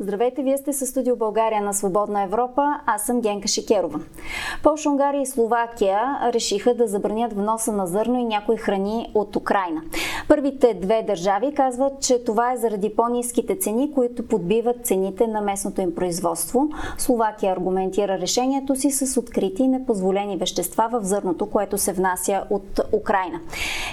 [0.00, 2.80] Здравейте, вие сте със студио България на Свободна Европа.
[2.86, 4.00] Аз съм Генка Шикерова.
[4.62, 9.82] Польша, Унгария и Словакия решиха да забранят вноса на зърно и някои храни от Украина.
[10.28, 15.80] Първите две държави казват, че това е заради по-низките цени, които подбиват цените на местното
[15.80, 16.68] им производство.
[16.98, 22.80] Словакия аргументира решението си с открити и непозволени вещества в зърното, което се внася от
[22.92, 23.40] Украина.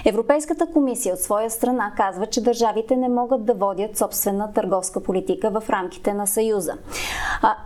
[0.04, 5.50] Европейската комисия от своя страна казва, че държавите не могат да водят собствена търговска политика
[5.50, 6.74] в рамките рамките на Съюза.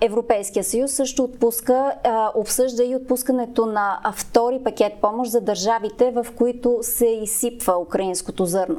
[0.01, 1.93] Европейския съюз също отпуска,
[2.35, 8.77] обсъжда и отпускането на втори пакет помощ за държавите, в които се изсипва украинското зърно.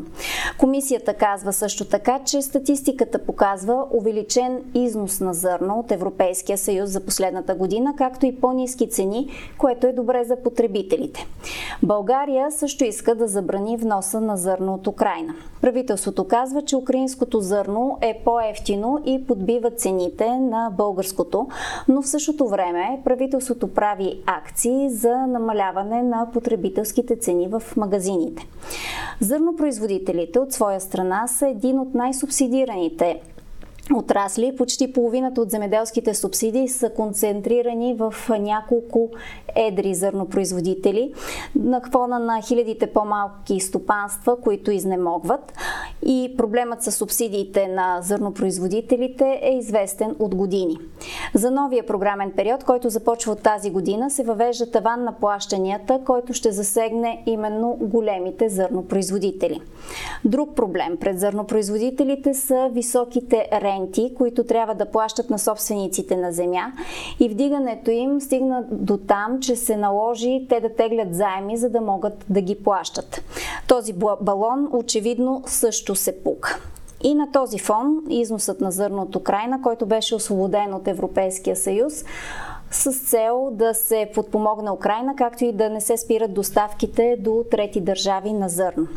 [0.58, 7.06] Комисията казва също така, че статистиката показва увеличен износ на зърно от Европейския съюз за
[7.06, 11.28] последната година, както и по-низки цени, което е добре за потребителите.
[11.84, 15.36] България също иска да забрани вноса на зърно от Украина.
[15.62, 21.48] Правителството казва, че украинското зърно е по-ефтино и подбива цените на българското,
[21.88, 28.48] но в същото време правителството прави акции за намаляване на потребителските цени в магазините.
[29.20, 33.22] Зърнопроизводителите от своя страна са един от най-субсидираните
[33.96, 34.56] отрасли.
[34.58, 39.10] Почти половината от земеделските субсидии са концентрирани в няколко
[39.56, 41.14] едри зърнопроизводители
[41.56, 45.54] на фона на хилядите по-малки стопанства, които изнемогват.
[46.06, 50.78] И проблемът с субсидиите на зърнопроизводителите е известен от години.
[51.34, 56.34] За новия програмен период, който започва от тази година, се въвежда таван на плащанията, който
[56.34, 59.62] ще засегне именно големите зърнопроизводители.
[60.26, 66.32] Друг проблем пред зърнопроизводителите са високите ренти ренти, които трябва да плащат на собствениците на
[66.32, 66.72] земя
[67.20, 71.82] и вдигането им стигна до там, че се наложи те да теглят заеми, за да
[71.82, 73.22] могат да ги плащат.
[73.68, 76.60] Този балон очевидно също се пука.
[77.04, 82.04] И на този фон износът на зърно от Украина, който беше освободен от Европейския съюз,
[82.72, 87.82] с цел да се подпомогне Украина, както и да не се спират доставките до трети
[87.82, 88.88] държави на зърно.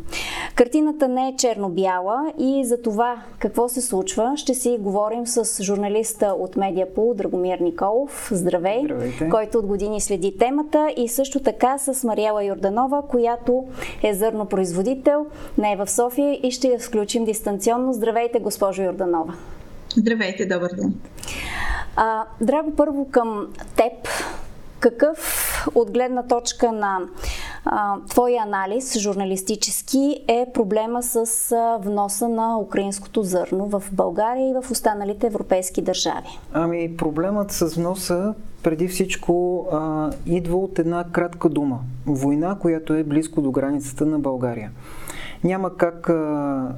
[0.55, 6.27] Картината не е черно-бяла и за това какво се случва ще си говорим с журналиста
[6.27, 8.29] от Медиапол Драгомир Николов.
[8.33, 8.83] Здравей!
[8.85, 9.29] Здравейте.
[9.29, 13.65] Който от години следи темата и също така с Мариела Йорданова, която
[14.03, 15.27] е зърнопроизводител,
[15.59, 17.93] не е в София и ще я включим дистанционно.
[17.93, 19.35] Здравейте, госпожо Йорданова!
[19.97, 20.95] Здравейте, добър ден!
[21.97, 23.47] А, Драго, първо към
[23.77, 23.93] теб.
[24.81, 26.99] Какъв от гледна точка на
[27.65, 34.55] а, твоя анализ, журналистически, е проблема с а, вноса на украинското зърно в България и
[34.63, 36.39] в останалите европейски държави?
[36.53, 41.79] Ами, проблемът с вноса преди всичко а, идва от една кратка дума.
[42.07, 44.71] Война, която е близко до границата на България.
[45.45, 46.69] Няма как а,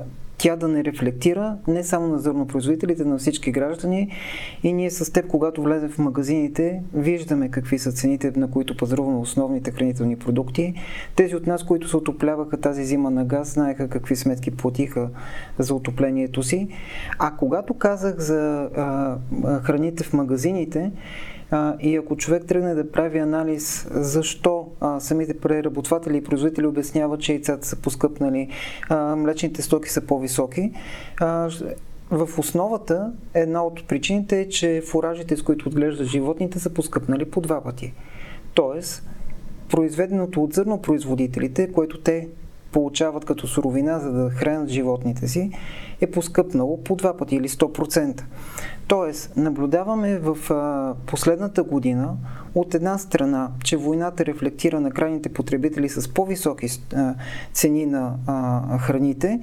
[0.42, 4.10] тя да не рефлектира не само на зърнопроизводителите, на всички граждани.
[4.62, 9.18] И ние с теб, когато влезем в магазините, виждаме какви са цените, на които пазаруваме
[9.18, 10.74] основните хранителни продукти.
[11.16, 15.08] Тези от нас, които се отопляваха тази зима на газ, знаеха какви сметки платиха
[15.58, 16.68] за отоплението си.
[17.18, 19.16] А когато казах за а,
[19.62, 20.90] храните в магазините,
[21.80, 24.68] и ако човек тръгне да прави анализ защо
[24.98, 28.48] самите преработватели и производители обясняват, че яйцата са поскъпнали,
[29.16, 30.72] млечните стоки са по-високи,
[32.10, 37.40] в основата една от причините е, че фуражите, с които отглеждат животните, са поскъпнали по
[37.40, 37.94] два пъти.
[38.54, 39.08] Тоест,
[39.70, 42.28] произведеното от зърнопроизводителите, което те
[42.72, 45.50] получават като суровина, за да хранят животните си,
[46.00, 48.22] е поскъпнало по два пъти или 100%.
[48.86, 52.16] Тоест, наблюдаваме в а, последната година
[52.54, 57.14] от една страна, че войната рефлектира на крайните потребители с по-високи а,
[57.52, 59.40] цени на а, храните,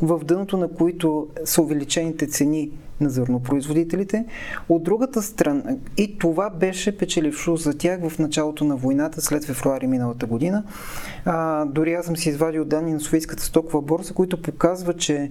[0.00, 4.24] в дъното на които са увеличените цени на зърнопроизводителите.
[4.68, 5.62] От другата страна,
[5.96, 10.64] и това беше печелившо за тях в началото на войната след февруари миналата година.
[11.24, 15.30] А, дори аз съм си извадил данни на Софийската стокова борса, които показват, че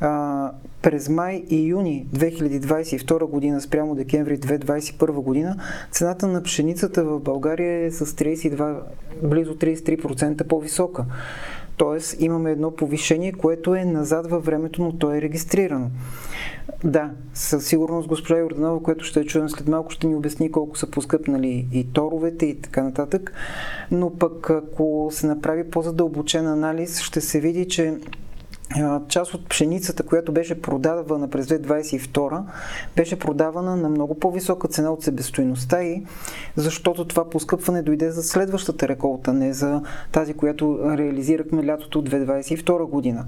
[0.00, 0.50] а,
[0.82, 5.56] през май и юни 2022 година спрямо декември 2021 година
[5.90, 8.76] цената на пшеницата в България е с 32,
[9.22, 11.04] близо 33% по-висока.
[11.78, 15.90] Тоест имаме едно повишение, което е назад във времето, но то е регистрирано.
[16.84, 20.90] Да, със сигурност госпожа Йорданова, което ще чуем след малко, ще ни обясни колко са
[20.90, 23.32] поскъпнали и торовете и така нататък.
[23.90, 27.94] Но пък ако се направи по-задълбочен анализ, ще се види, че
[29.08, 32.42] част от пшеницата, която беше продавана през 2022,
[32.96, 36.02] беше продавана на много по-висока цена от себестойността и
[36.56, 39.82] защото това поскъпване дойде за следващата реколта, не за
[40.12, 43.24] тази, която реализирахме лятото от 2022 година.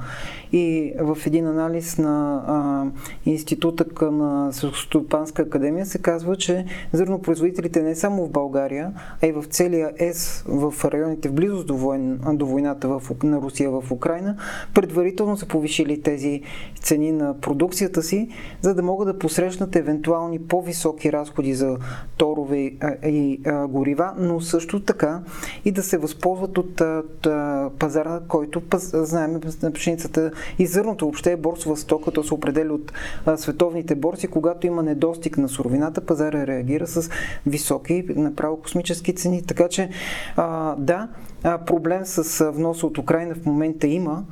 [0.52, 2.84] И в един анализ на а,
[3.30, 8.92] Института към Селскостопанска академия се казва, че зърнопроизводителите не само в България,
[9.22, 13.40] а и в целия ЕС, в районите в близост до, войн, до войната в, на
[13.40, 14.36] Русия в Украина,
[14.74, 16.42] предварително значително са повишили тези
[16.80, 18.28] цени на продукцията си,
[18.60, 21.76] за да могат да посрещнат евентуални по-високи разходи за
[22.16, 22.72] торове
[23.04, 25.22] и, горива, но също така
[25.64, 26.82] и да се възползват от,
[27.78, 32.74] пазара, който паз, знаем на пшеницата и зърното въобще е борсова стока, то се определя
[32.74, 32.92] от
[33.36, 34.28] световните борси.
[34.28, 37.10] Когато има недостиг на суровината, пазара реагира с
[37.46, 39.42] високи, направо космически цени.
[39.42, 39.90] Така че,
[40.78, 41.08] да,
[41.42, 44.24] проблем с вноса от Украина в момента има,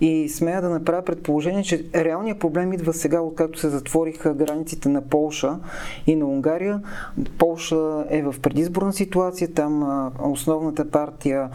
[0.00, 5.02] и смея да направя предположение, че реалният проблем идва сега, откакто се затвориха границите на
[5.02, 5.58] Полша
[6.06, 6.80] и на Унгария.
[7.38, 11.50] Полша е в предизборна ситуация, там основната партия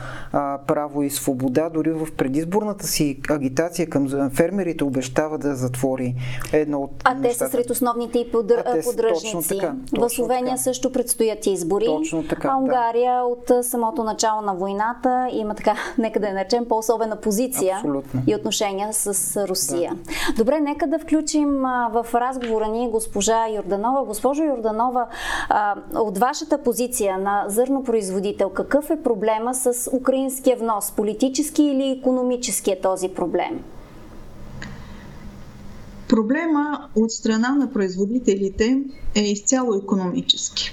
[0.67, 6.15] Право и Свобода, дори в предизборната си агитация към фермерите обещава да затвори
[6.53, 8.53] едно от А те са сред основните и подр...
[8.65, 9.31] а подръжници.
[9.31, 10.57] Точно така, точно в Словения така.
[10.57, 11.85] също предстоят избори.
[11.85, 13.23] Точно така, а Унгария да.
[13.23, 17.75] от самото начало на войната има така, нека да я наречем, по-особена позиция.
[17.75, 19.91] Абсолютно и отношения с Русия.
[19.95, 20.13] Да.
[20.37, 21.49] Добре, нека да включим
[21.91, 24.05] в разговора ни госпожа Йорданова.
[24.05, 25.07] Госпожо Йорданова,
[25.95, 30.91] от вашата позиция на зърнопроизводител, какъв е проблема с украинския внос?
[30.91, 33.63] Политически или економически е този проблем?
[36.09, 38.81] Проблема от страна на производителите
[39.15, 40.71] е изцяло економически.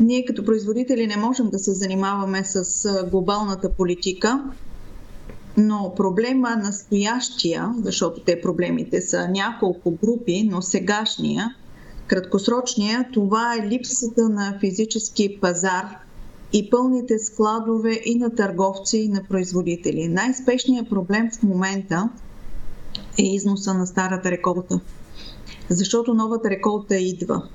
[0.00, 4.44] Ние като производители не можем да се занимаваме с глобалната политика,
[5.58, 11.54] но проблема настоящия, защото те проблемите са няколко групи, но сегашния,
[12.06, 15.96] краткосрочния, това е липсата на физически пазар
[16.52, 20.08] и пълните складове и на търговци, и на производители.
[20.08, 22.08] Най-спешният проблем в момента
[23.18, 24.80] е износа на старата реколта.
[25.68, 27.48] Защото новата реколта идва.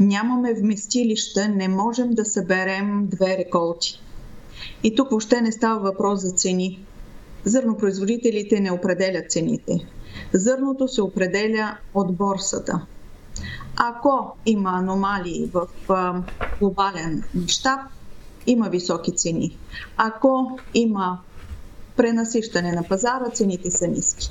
[0.00, 4.00] Нямаме вместилища, не можем да съберем две реколти.
[4.82, 6.84] И тук въобще не става въпрос за цени.
[7.48, 9.72] Зърнопроизводителите не определят цените.
[10.32, 12.86] Зърното се определя от борсата.
[13.76, 15.66] Ако има аномалии в
[16.60, 17.80] глобален мащаб,
[18.46, 19.58] има високи цени.
[19.96, 21.18] Ако има
[21.96, 24.30] пренасищане на пазара, цените са ниски.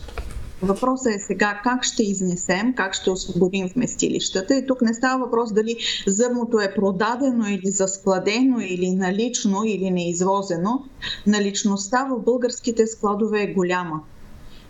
[0.61, 4.55] Въпросът е сега как ще изнесем, как ще освободим вместилищата.
[4.55, 5.77] И тук не става въпрос дали
[6.07, 10.83] зърното е продадено или заскладено, или налично, или неизвозено.
[11.27, 14.01] Наличността в българските складове е голяма.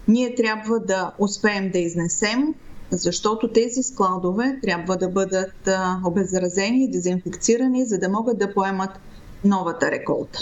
[0.07, 2.53] Ние трябва да успеем да изнесем,
[2.91, 5.69] защото тези складове трябва да бъдат
[6.05, 8.91] обезразени и дезинфекцирани, за да могат да поемат
[9.45, 10.39] новата реколта.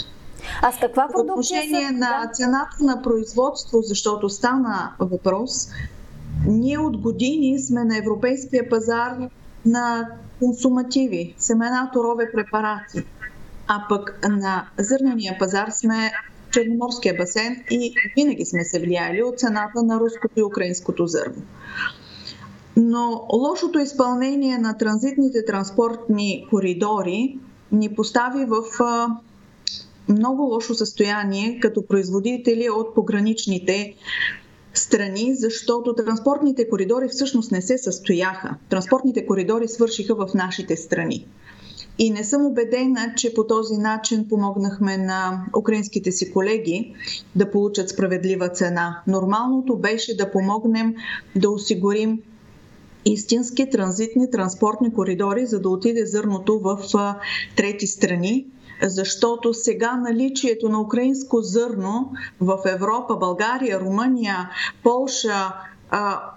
[0.62, 1.92] А с каква продукция По отношение са...
[1.92, 5.68] на цената на производство, защото стана въпрос,
[6.46, 9.16] ние от години сме на европейския пазар
[9.66, 10.08] на
[10.38, 13.04] консумативи, семена, торове, препарати.
[13.68, 16.12] А пък на зърнения пазар сме
[16.46, 21.42] в Черноморския басейн и винаги сме се влияли от цената на руското и украинското зърно.
[22.76, 27.38] Но лошото изпълнение на транзитните транспортни коридори
[27.72, 28.62] ни постави в
[30.08, 33.94] много лошо състояние като производители от пограничните
[34.74, 38.56] страни, защото транспортните коридори всъщност не се състояха.
[38.68, 41.26] Транспортните коридори свършиха в нашите страни.
[41.98, 46.94] И не съм убедена, че по този начин помогнахме на украинските си колеги
[47.36, 49.02] да получат справедлива цена.
[49.06, 50.94] Нормалното беше да помогнем
[51.36, 52.20] да осигурим
[53.04, 56.78] истински транзитни транспортни коридори, за да отиде зърното в
[57.56, 58.46] трети страни,
[58.82, 64.50] защото сега наличието на украинско зърно в Европа, България, Румъния,
[64.82, 65.52] Полша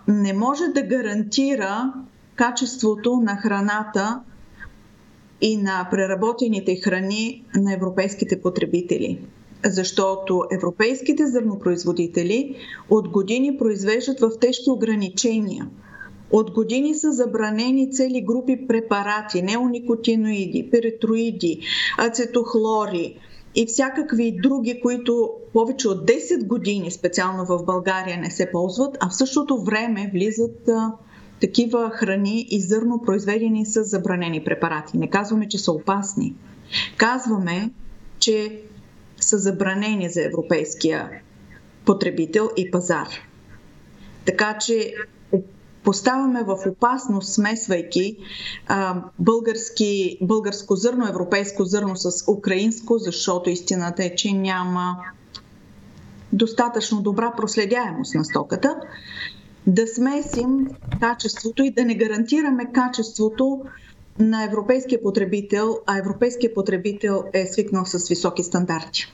[0.07, 1.93] не може да гарантира
[2.35, 4.19] качеството на храната
[5.41, 9.19] и на преработените храни на европейските потребители.
[9.65, 12.55] Защото европейските зърнопроизводители
[12.89, 15.67] от години произвеждат в тежки ограничения–
[16.31, 21.61] от години са забранени цели групи препарати, неоникотиноиди, перитроиди,
[21.97, 23.15] ацетохлори
[23.55, 29.09] и всякакви други, които повече от 10 години специално в България не се ползват, а
[29.09, 30.91] в същото време влизат а,
[31.41, 34.97] такива храни и зърно произведени с забранени препарати.
[34.97, 36.35] Не казваме, че са опасни.
[36.97, 37.71] Казваме,
[38.19, 38.61] че
[39.17, 41.09] са забранени за европейския
[41.85, 43.07] потребител и пазар.
[44.25, 44.93] Така че
[45.89, 48.17] поставяме в опасност, смесвайки
[48.67, 54.97] а, български, българско зърно, европейско зърно с украинско, защото истината е, че няма
[56.33, 58.75] достатъчно добра проследяемост на стоката,
[59.67, 60.67] да смесим
[60.99, 63.61] качеството и да не гарантираме качеството
[64.19, 69.13] на европейския потребител, а европейския потребител е свикнал с високи стандарти.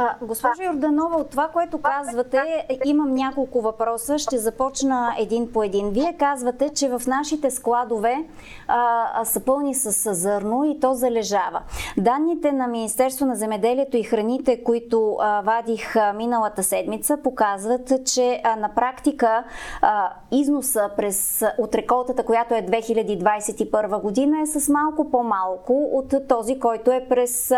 [0.00, 4.18] А, госпожо Йорданова, от това, което казвате, имам няколко въпроса.
[4.18, 5.90] Ще започна един по един.
[5.90, 8.24] Вие казвате, че в нашите складове
[8.68, 11.62] а, са пълни с зърно и то залежава.
[11.96, 18.40] Данните на Министерство на земеделието и храните, които а, вадих а, миналата седмица, показват, че
[18.44, 19.44] а, на практика
[19.82, 26.58] а, износа през, от реколтата, която е 2021 година, е с малко по-малко от този,
[26.58, 27.52] който е през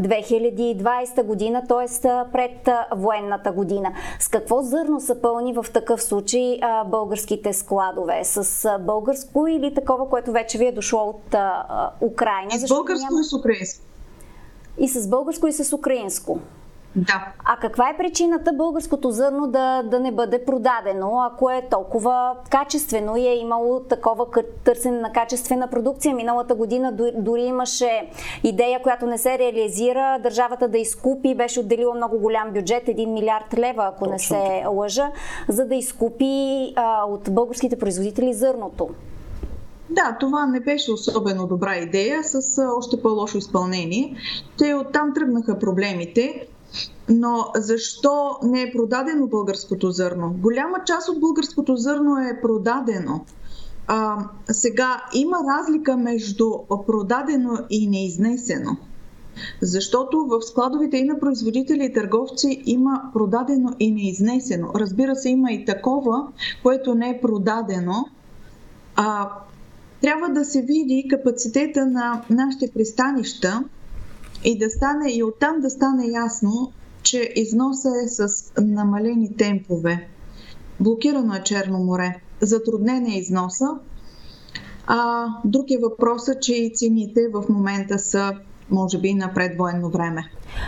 [0.00, 1.77] 2020 година т.е.
[2.32, 3.92] пред военната година.
[4.20, 8.24] С какво зърно са пълни в такъв случай българските складове?
[8.24, 11.34] С българско или такова, което вече ви е дошло от
[12.00, 12.50] Украина?
[12.50, 13.20] С българско няма...
[13.20, 13.84] и с украинско.
[14.78, 16.38] И с българско и с украинско.
[16.96, 17.32] Да.
[17.44, 23.16] А каква е причината българското зърно да, да не бъде продадено, ако е толкова качествено
[23.16, 24.26] и е имало такова
[24.64, 26.14] търсене на качествена продукция?
[26.14, 28.10] Миналата година дори имаше
[28.44, 33.58] идея, която не се реализира, държавата да изкупи, беше отделила много голям бюджет, 1 милиард
[33.58, 34.12] лева, ако Точно.
[34.12, 35.10] не се лъжа,
[35.48, 38.88] за да изкупи а, от българските производители зърното.
[39.90, 44.16] Да, това не беше особено добра идея, с още по-лошо изпълнение.
[44.58, 46.46] Те оттам тръгнаха проблемите.
[47.08, 50.34] Но защо не е продадено българското зърно?
[50.38, 53.24] Голяма част от българското зърно е продадено.
[53.86, 56.50] А, сега има разлика между
[56.86, 58.76] продадено и неизнесено.
[59.62, 64.68] Защото в складовите и на производители и търговци има продадено и неизнесено.
[64.74, 66.26] Разбира се, има и такова,
[66.62, 68.06] което не е продадено.
[68.96, 69.30] А,
[70.00, 73.64] трябва да се види капацитета на нашите пристанища
[74.44, 78.28] и да стане и оттам да стане ясно че износа е с
[78.60, 80.08] намалени темпове.
[80.80, 82.20] Блокирано е Черно море.
[82.40, 83.66] Затруднен е износа.
[84.86, 88.32] А друг е въпросът, че и цените в момента са
[88.70, 90.24] може би на предвоенно време.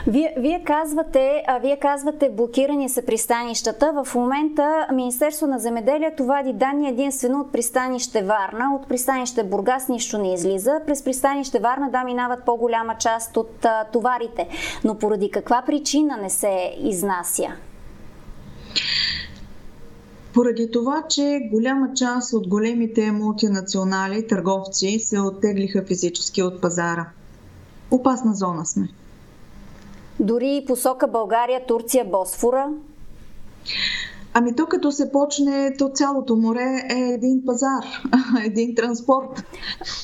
[0.07, 4.05] Вие, вие, казвате, а, вие казвате блокирани са пристанищата.
[4.05, 8.75] В момента Министерство на земеделието вади данни единствено от пристанище Варна.
[8.75, 10.81] От пристанище Бургас нищо не излиза.
[10.87, 14.49] През пристанище Варна да минават по-голяма част от а, товарите.
[14.85, 17.47] Но поради каква причина не се изнася?
[20.35, 27.07] Поради това, че голяма част от големите мултинационали търговци се оттеглиха физически от пазара
[27.91, 28.89] опасна зона сме.
[30.21, 32.69] Дори посока България, Турция, Босфора?
[34.35, 37.85] Ами то като се почне, то цялото море е един пазар,
[38.45, 39.45] един транспорт.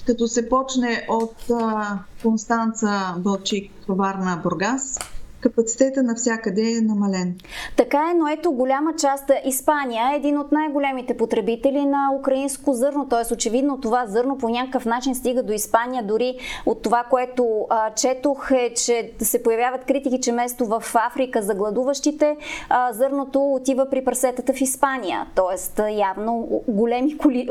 [0.06, 4.98] Като се почне от а, Констанца, Бълчик, Варна, Бургас,
[5.46, 7.34] капацитета навсякъде е намален.
[7.76, 13.08] Така е, но ето голяма част Испания е един от най-големите потребители на украинско зърно,
[13.08, 13.34] т.е.
[13.34, 16.36] очевидно това зърно по някакъв начин стига до Испания, дори
[16.66, 21.54] от това, което а, четох е, че се появяват критики, че место в Африка за
[21.54, 22.36] гладуващите,
[22.68, 25.92] а, зърното отива при прасетата в Испания, т.е.
[25.92, 27.48] явно големи коли,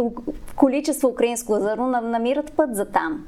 [0.56, 3.26] количества украинско зърно намират път за там.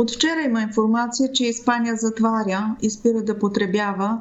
[0.00, 4.18] От вчера има информация, че Испания затваря и спира да потребява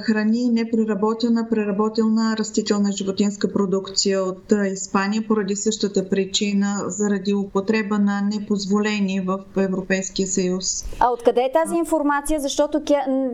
[0.00, 9.20] храни непреработена, преработена растителна животинска продукция от Испания поради същата причина, заради употреба на непозволени
[9.20, 10.84] в Европейския съюз.
[11.00, 12.40] А откъде е тази информация?
[12.40, 12.82] Защото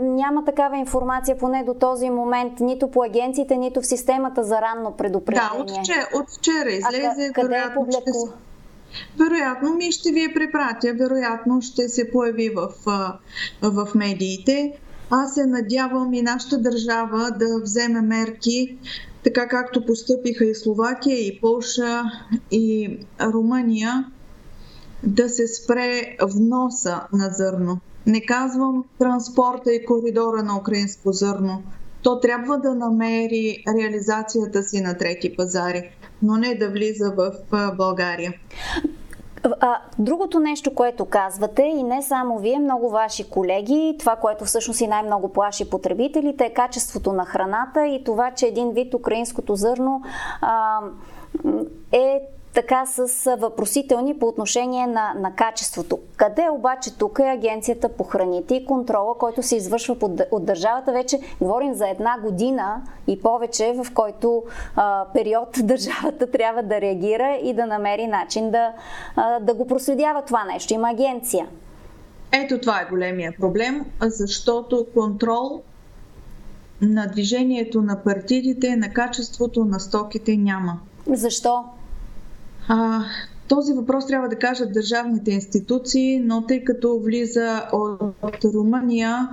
[0.00, 4.96] няма такава информация поне до този момент нито по агенциите, нито в системата за ранно
[4.96, 5.50] предупреждение.
[5.56, 7.30] Да, от вчера, от вчера излезе.
[7.30, 8.28] А къде е публико?
[9.18, 12.68] Вероятно ми ще ви я препратя, вероятно ще се появи в,
[13.62, 14.72] в медиите.
[15.10, 18.78] Аз се надявам и нашата държава да вземе мерки,
[19.24, 22.02] така както постъпиха и Словакия, и Полша,
[22.50, 24.04] и Румъния,
[25.02, 27.80] да се спре вноса на зърно.
[28.06, 31.62] Не казвам транспорта и коридора на украинско зърно.
[32.02, 35.90] То трябва да намери реализацията си на трети пазари
[36.22, 37.32] но не да влиза в
[37.76, 38.32] България.
[39.60, 44.80] А, другото нещо, което казвате, и не само вие, много ваши колеги, това, което всъщност
[44.80, 50.02] и най-много плаши потребителите, е качеството на храната и това, че един вид украинското зърно
[50.40, 50.78] а,
[51.92, 52.20] е
[52.54, 55.98] така с въпросителни по отношение на, на качеството.
[56.16, 60.92] Къде обаче тук е Агенцията по храните и контрола, който се извършва под, от държавата?
[60.92, 64.42] Вече говорим за една година и повече, в който
[64.76, 68.72] а, период държавата трябва да реагира и да намери начин да,
[69.16, 70.74] а, да го проследява това нещо.
[70.74, 71.46] Има агенция.
[72.32, 75.62] Ето това е големия проблем, защото контрол
[76.80, 80.80] на движението на партидите, на качеството на стоките няма.
[81.06, 81.64] Защо?
[82.68, 83.04] А,
[83.48, 87.62] този въпрос трябва да кажат държавните институции, но тъй като влиза
[88.22, 89.28] от Румъния,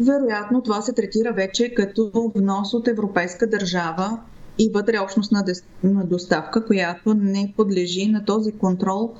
[0.00, 4.18] вероятно това се третира вече като внос от европейска държава
[4.58, 5.44] и вътреобщностна
[5.84, 9.14] доставка, която не подлежи на този контрол,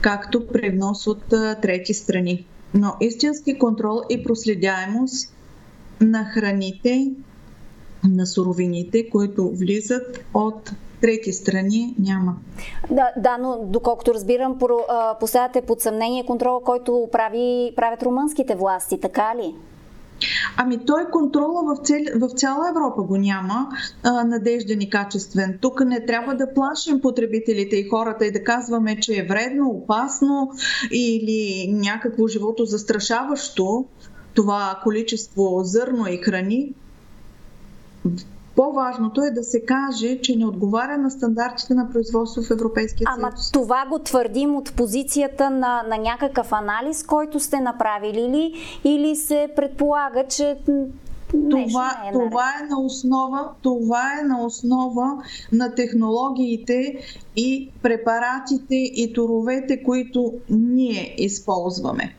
[0.00, 1.24] както при внос от
[1.62, 2.46] трети страни.
[2.74, 5.34] Но истински контрол и проследяемост
[6.00, 7.12] на храните,
[8.04, 12.36] на суровините, които влизат от трети страни няма.
[12.90, 14.58] Да, да, но доколкото разбирам,
[15.20, 19.54] поставяте под съмнение контрола, който прави, правят румънските власти, така ли?
[20.56, 23.68] Ами той контрола в, цел, в цяла Европа го няма
[24.02, 25.58] а, надежден и качествен.
[25.60, 30.50] Тук не трябва да плашим потребителите и хората и да казваме, че е вредно, опасно
[30.92, 33.84] или някакво живото застрашаващо
[34.34, 36.72] това количество зърно и храни.
[38.58, 43.18] По-важното е да се каже, че не отговаря на стандартите на производство в Европейския съюз.
[43.18, 49.16] Ама това го твърдим от позицията на, на някакъв анализ, който сте направили ли, или
[49.16, 50.58] се предполага, че
[51.50, 55.22] това, е това, е на основа, това е на основа
[55.52, 56.98] на технологиите
[57.36, 62.14] и препаратите и торовете, които ние използваме.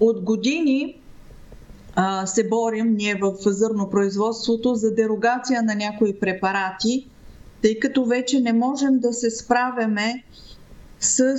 [0.00, 1.01] От години
[1.94, 7.08] а, се борим ние в зърнопроизводството за дерогация на някои препарати,
[7.62, 10.24] тъй като вече не можем да се справяме
[11.00, 11.36] с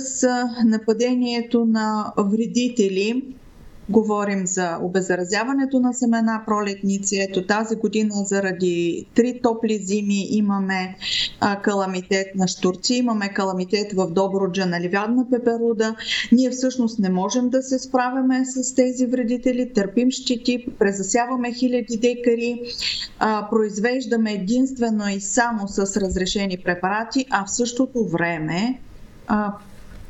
[0.64, 3.34] нападението на вредители
[3.88, 7.26] Говорим за обеззаразяването на семена пролетници.
[7.30, 10.96] Ето тази година заради три топли зими имаме
[11.40, 15.96] а, каламитет на штурци, имаме каламитет в Доброджа на ливядна пеперуда.
[16.32, 22.62] Ние всъщност не можем да се справяме с тези вредители, търпим щети, презасяваме хиляди декари,
[23.18, 28.78] а, произвеждаме единствено и само с разрешени препарати, а в същото време
[29.26, 29.52] а,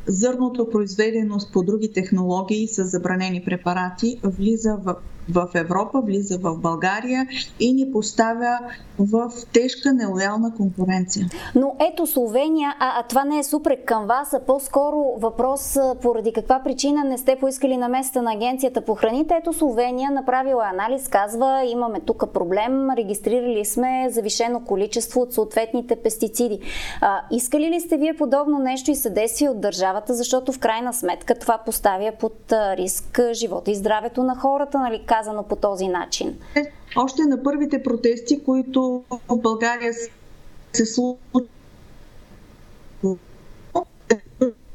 [0.06, 4.96] зърното, произведено по други технологии с забранени препарати, влиза в
[5.28, 7.26] в Европа, влиза в България
[7.60, 8.58] и ни поставя
[8.98, 11.26] в тежка нелоялна конкуренция.
[11.54, 16.32] Но ето Словения, а, а това не е супрек към вас, а по-скоро въпрос поради
[16.32, 19.34] каква причина не сте поискали на места на Агенцията по храните.
[19.40, 26.60] Ето Словения направила анализ, казва имаме тук проблем, регистрирали сме завишено количество от съответните пестициди.
[27.00, 29.60] А, искали ли сте вие подобно нещо и съдействие от
[29.94, 35.02] държавата, защото в крайна сметка това поставя под риск живота и здравето на хората, нали?
[35.06, 36.38] казано по този начин?
[36.96, 39.92] Още на първите протести, които в България
[40.72, 41.48] се случват,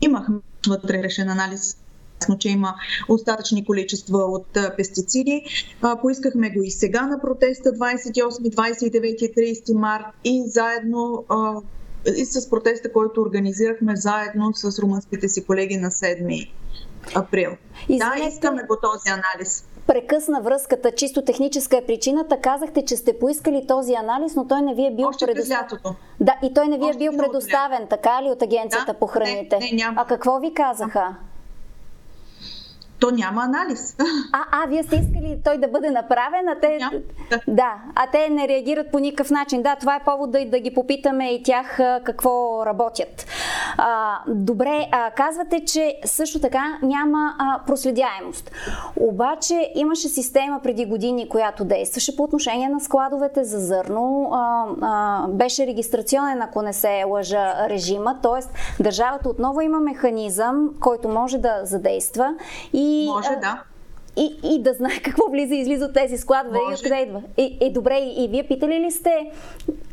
[0.02, 0.36] имахме
[0.68, 1.78] вътрешен анализ
[2.40, 2.76] че има
[3.10, 5.46] остатъчни количества от пестициди.
[6.02, 11.26] Поискахме го и сега на протеста 28, 29 и 30 март и заедно
[12.06, 16.52] и с протеста, който организирахме заедно с румънските си колеги на 7
[17.16, 17.52] април.
[17.90, 22.38] Извинете, да, искаме го този анализ прекъсна връзката, чисто техническа е причината.
[22.42, 25.96] Казахте, че сте поискали този анализ, но той не ви е бил предоставен.
[26.20, 29.58] Да, и той не ви е бил предоставен, така ли, от Агенцията да, по храните?
[29.60, 30.02] Не, не, няма.
[30.02, 31.16] А какво ви казаха?
[33.00, 33.96] То няма анализ.
[34.34, 36.78] А, а, вие сте искали той да бъде направен, а те...
[36.78, 36.92] Няма.
[37.48, 39.62] Да, а те не реагират по никакъв начин.
[39.62, 43.26] Да, това е повод да, да ги попитаме и тях какво работят.
[43.78, 48.52] А, добре, а, казвате, че също така няма а, проследяемост.
[48.96, 54.30] Обаче имаше система преди години, която действаше по отношение на складовете за зърно.
[54.34, 58.44] А, а, беше регистрационен, ако не се лъжа режима, т.е.
[58.84, 62.36] държавата отново има механизъм, който може да задейства
[62.74, 63.64] и може, да.
[64.18, 66.72] И, и да знае какво влиза и излиза от тези складове Може.
[66.72, 67.22] и откъде идва.
[67.38, 69.32] И, и добре, и, и вие питали ли сте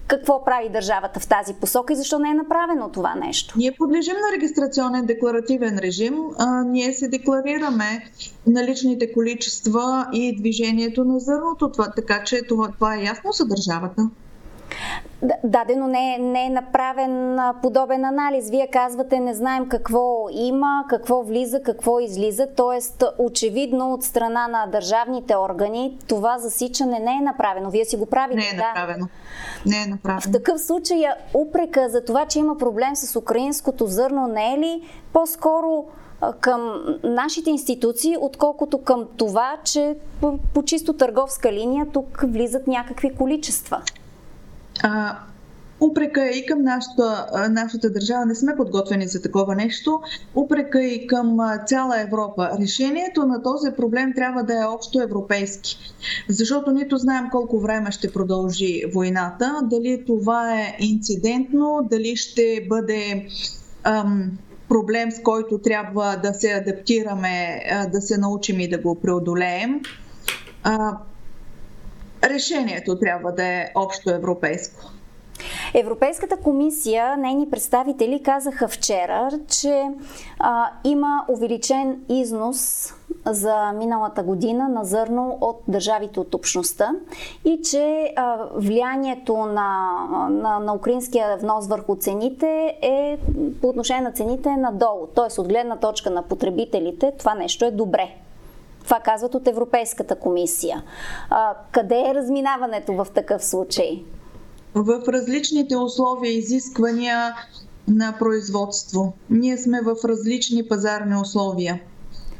[0.06, 3.54] какво прави държавата в тази посока и защо не е направено това нещо?
[3.58, 6.14] Ние подлежим на регистрационен декларативен режим.
[6.38, 8.10] А, ние се декларираме
[8.46, 14.10] наличните количества и движението на зърното, това, така че това, това е ясно за държавата.
[15.44, 18.50] Да, но не, не е направен подобен анализ.
[18.50, 22.46] Вие казвате, не знаем какво има, какво влиза, какво излиза.
[22.56, 27.70] Тоест, очевидно от страна на държавните органи това засичане не е направено.
[27.70, 28.40] Вие си го правите.
[28.40, 29.08] Не е направено.
[29.64, 29.70] Да.
[29.70, 30.20] Не е направено.
[30.20, 34.82] В такъв случай упрека за това, че има проблем с украинското зърно, не е ли
[35.12, 35.84] по-скоро
[36.40, 43.14] към нашите институции, отколкото към това, че по, по чисто търговска линия тук влизат някакви
[43.14, 43.82] количества?
[44.82, 45.18] А,
[45.80, 48.26] Упрека е и към нашата, нашата държава.
[48.26, 50.00] Не сме подготвени за такова нещо.
[50.34, 52.50] Упрека е и към цяла Европа.
[52.60, 55.78] Решението на този проблем трябва да е общо европейски.
[56.28, 63.26] Защото нито знаем колко време ще продължи войната, дали това е инцидентно, дали ще бъде
[63.84, 64.30] ам,
[64.68, 67.60] проблем, с който трябва да се адаптираме,
[67.92, 69.80] да се научим и да го преодолеем.
[72.24, 74.90] Решението трябва да е общо европейско.
[75.74, 79.84] Европейската комисия, нейни представители казаха вчера, че
[80.38, 82.92] а, има увеличен износ
[83.26, 86.90] за миналата година на зърно от държавите от общността
[87.44, 89.90] и че а, влиянието на,
[90.30, 93.18] на, на украинския внос върху цените е
[93.60, 95.06] по отношение на цените е надолу.
[95.06, 95.40] Т.е.
[95.40, 98.25] от гледна точка на потребителите това нещо е добре.
[98.86, 100.82] Това казват от Европейската комисия.
[101.30, 104.04] А, къде е разминаването в такъв случай?
[104.74, 107.34] В различните условия изисквания
[107.88, 109.12] на производство.
[109.30, 111.80] Ние сме в различни пазарни условия.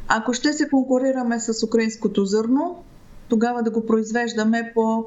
[0.09, 2.85] Ако ще се конкурираме с украинското зърно,
[3.29, 5.05] тогава да го произвеждаме по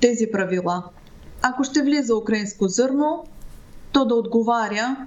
[0.00, 0.84] тези правила.
[1.42, 3.24] Ако ще влиза украинско зърно,
[3.92, 5.06] то да отговаря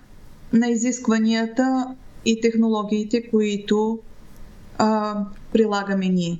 [0.53, 3.99] на изискванията и технологиите, които
[4.77, 5.15] а,
[5.53, 6.39] прилагаме ние.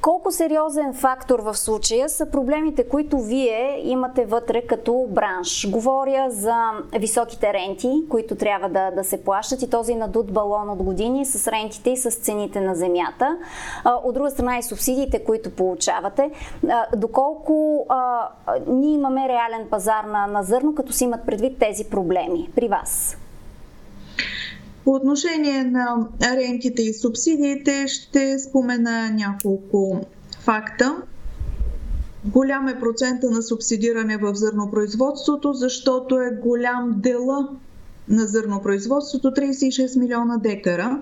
[0.00, 5.70] Колко сериозен фактор в случая са проблемите, които вие имате вътре като бранш?
[5.70, 10.82] Говоря за високите ренти, които трябва да, да се плащат и този надут балон от
[10.82, 13.38] години с рентите и с цените на земята.
[14.04, 16.30] От друга страна и субсидиите, които получавате.
[16.96, 18.28] Доколко а,
[18.66, 23.16] ние имаме реален пазар на, на зърно, като си имат предвид тези проблеми при вас?
[24.84, 30.00] По отношение на рентите и субсидиите ще спомена няколко
[30.40, 30.96] факта.
[32.24, 37.48] Голям е процента на субсидиране в зърнопроизводството, защото е голям дела
[38.08, 41.00] на зърнопроизводството 36 милиона декара.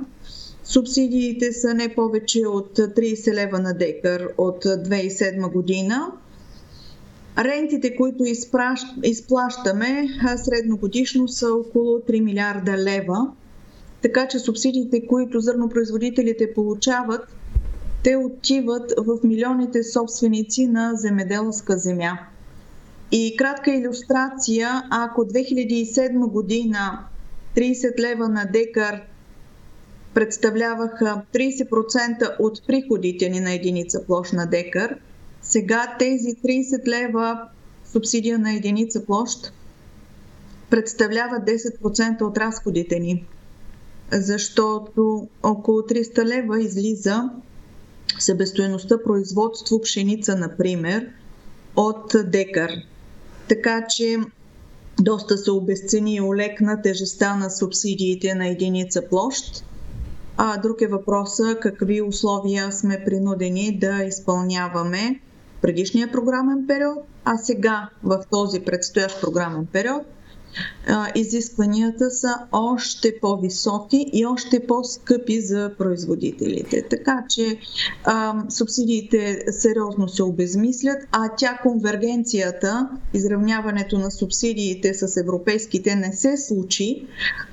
[0.65, 6.13] Субсидиите са не повече от 30 лева на декар от 2007 година.
[7.39, 8.25] Рентите, които
[9.03, 13.33] изплащаме средногодишно са около 3 милиарда лева.
[14.03, 17.37] Така че субсидиите, които зърнопроизводителите получават,
[18.05, 22.19] те отиват в милионите собственици на земеделска земя.
[23.13, 26.99] И кратка иллюстрация, ако 2007 година
[27.57, 29.03] 30 лева на декар
[30.15, 34.97] представляваха 30% от приходите ни на единица площ на декар,
[35.43, 37.41] сега тези 30 лева
[37.93, 39.53] субсидия на единица площ
[40.71, 43.27] представлява 10% от разходите ни
[44.13, 47.31] защото около 300 лева излиза
[48.19, 51.09] себестоеността производство пшеница, например,
[51.77, 52.71] от декар.
[53.49, 54.17] Така че
[55.01, 59.65] доста се обесцени и олекна тежестта на субсидиите на единица площ.
[60.37, 65.21] А друг е въпроса какви условия сме принудени да изпълняваме
[65.63, 70.03] предишния програмен период, а сега в този предстоящ програмен период–
[71.15, 76.83] изискванията са още по-високи и още по-скъпи за производителите.
[76.83, 77.59] Така че
[78.05, 86.37] а, субсидиите сериозно се обезмислят, а тя конвергенцията, изравняването на субсидиите с европейските не се
[86.37, 87.07] случи,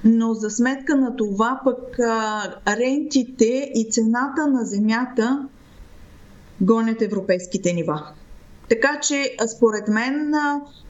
[0.03, 5.47] но за сметка на това пък а, рентите и цената на земята
[6.61, 8.07] гонят европейските нива.
[8.69, 10.33] Така че, според мен,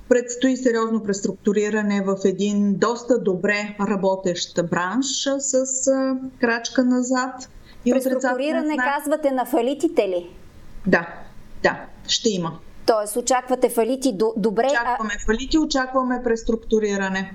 [0.10, 5.66] Предстои сериозно преструктуриране в един доста добре работещ бранш с
[6.42, 7.50] крачка назад.
[7.86, 10.30] И преструктуриране казвате на фалитите ли?
[10.88, 11.08] Да,
[11.64, 12.60] да, ще има.
[12.86, 14.68] Тоест, очаквате фалити добре.
[14.72, 17.34] Очакваме фалити, очакваме преструктуриране.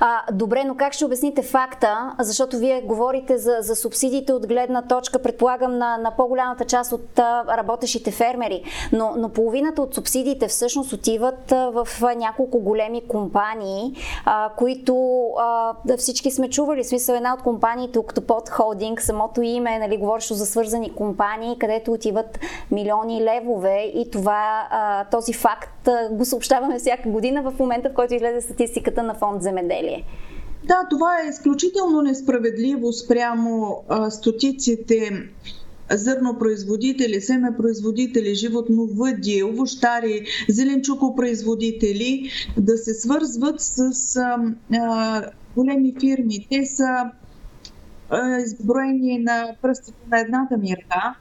[0.00, 4.82] А, добре, но как ще обясните факта, защото вие говорите за, за субсидиите от гледна
[4.82, 10.48] точка, предполагам, на, на по-голямата част от а, работещите фермери, но, но половината от субсидиите
[10.48, 13.94] всъщност отиват а, в а, няколко големи компании,
[14.24, 16.82] а, които а, всички сме чували.
[16.82, 21.92] В смисъл една от компаниите, Octopod Holding, самото име, нали, говориш за свързани компании, където
[21.92, 22.38] отиват
[22.70, 27.94] милиони левове и това, а, този факт а, го съобщаваме всяка година в момента, в
[27.94, 30.04] който излезе статистиката на фонд земеделие.
[30.64, 35.28] Да, това е изключително несправедливо спрямо а, стотиците
[35.90, 44.38] зърнопроизводители, семепроизводители, животновъди, овощари, зеленчукопроизводители да се свързват с а,
[44.72, 45.22] а,
[45.56, 46.46] големи фирми.
[46.50, 47.10] Те са
[48.10, 51.14] а, изброени на пръстите на едната ми ръка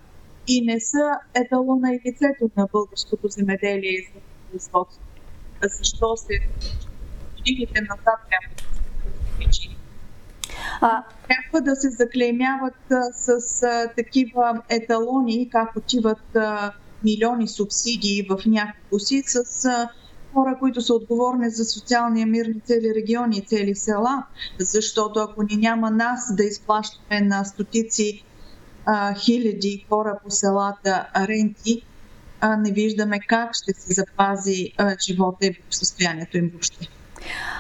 [0.48, 4.08] и не са еталона и лицето на българското земеделие и
[4.52, 5.02] производство.
[5.78, 6.40] Защо се
[7.48, 9.78] годините назад трябва да се причини.
[10.82, 11.04] А...
[11.28, 16.72] Трябва да се заклеймяват а, с а, такива еталони, как отиват а,
[17.04, 19.90] милиони субсидии в някакво си, с а,
[20.34, 24.24] хора, които са отговорни за социалния мир на цели региони и цели села,
[24.60, 28.24] защото ако ни няма нас да изплащаме на стотици
[28.86, 31.82] а, хиляди хора по селата ренти,
[32.42, 36.90] а, не виждаме как ще се запази а, живота и състоянието им въобще.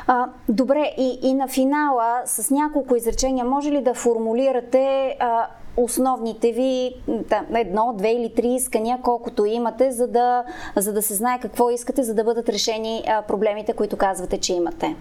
[0.07, 6.51] А, добре, и, и на финала с няколко изречения може ли да формулирате а, основните
[6.51, 10.43] ви да, едно, две или три искания, колкото имате, за да,
[10.75, 14.53] за да се знае какво искате, за да бъдат решени а, проблемите, които казвате, че
[14.53, 14.95] имате?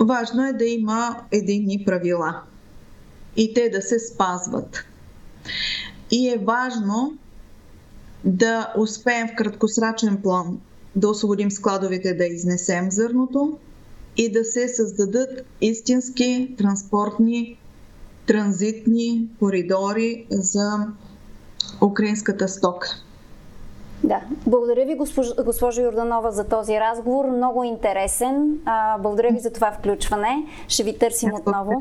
[0.00, 2.40] Важно е да има единни правила
[3.36, 4.84] и те да се спазват.
[6.10, 7.12] И е важно
[8.24, 10.58] да успеем в краткосрачен план
[10.96, 13.58] да освободим складовете, да изнесем зърното
[14.16, 17.58] и да се създадат истински транспортни,
[18.26, 20.86] транзитни коридори за
[21.82, 22.88] украинската стока.
[24.04, 24.20] Да.
[24.46, 27.24] Благодаря ви, госпожа, госпожа Йорданова, за този разговор.
[27.24, 28.58] Много интересен.
[28.64, 30.46] А, благодаря ви за това включване.
[30.68, 31.72] Ще ви търсим отново.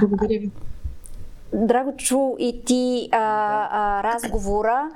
[0.00, 0.50] Благодаря ви.
[1.52, 3.18] Драго чу и ти а,
[3.70, 4.90] а, разговора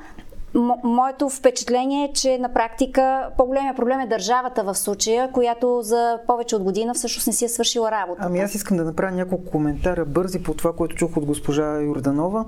[0.85, 6.57] моето впечатление е, че на практика по-големия проблем е държавата в случая, която за повече
[6.57, 8.23] от година всъщност не си е свършила работа.
[8.25, 12.45] Ами аз искам да направя няколко коментара бързи по това, което чух от госпожа Йорданова.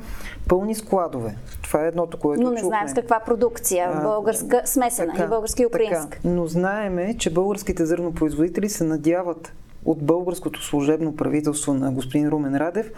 [0.49, 1.37] Пълни складове.
[1.63, 2.69] Това е едното, което Но не чухме.
[2.69, 3.91] знаем с каква продукция.
[3.95, 6.11] А, българска, смесена така, и българска и украинска.
[6.11, 6.29] Така.
[6.29, 9.53] Но знаеме, че българските зърнопроизводители се надяват
[9.85, 12.91] от българското служебно правителство на господин Румен Радев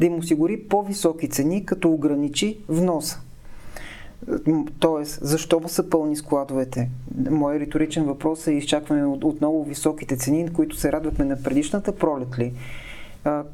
[0.00, 3.20] да им осигури по-високи цени, като ограничи вноса.
[4.78, 6.90] Тоест, защо са пълни складовете?
[7.30, 12.52] Моят риторичен въпрос е изчакваме отново високите цени, които се радвахме на предишната пролет ли,